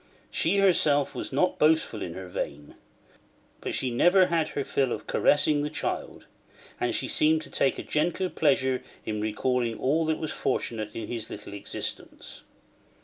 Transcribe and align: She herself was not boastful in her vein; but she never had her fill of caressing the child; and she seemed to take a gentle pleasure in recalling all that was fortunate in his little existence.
She 0.31 0.57
herself 0.57 1.13
was 1.13 1.31
not 1.31 1.59
boastful 1.59 2.01
in 2.01 2.15
her 2.15 2.27
vein; 2.27 2.73
but 3.59 3.75
she 3.75 3.91
never 3.91 4.25
had 4.25 4.47
her 4.47 4.63
fill 4.63 4.91
of 4.91 5.05
caressing 5.05 5.61
the 5.61 5.69
child; 5.69 6.25
and 6.79 6.95
she 6.95 7.07
seemed 7.07 7.43
to 7.43 7.51
take 7.51 7.77
a 7.77 7.83
gentle 7.83 8.31
pleasure 8.31 8.81
in 9.05 9.21
recalling 9.21 9.77
all 9.77 10.07
that 10.07 10.17
was 10.17 10.31
fortunate 10.31 10.89
in 10.95 11.07
his 11.07 11.29
little 11.29 11.53
existence. 11.53 12.41